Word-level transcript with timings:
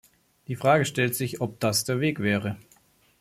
Die 0.47 0.55
Frage 0.55 0.85
stellt 0.85 1.13
sich, 1.13 1.41
ob 1.41 1.59
das 1.59 1.83
der 1.83 1.99
Weg 1.99 2.21
wäre. 2.21 2.57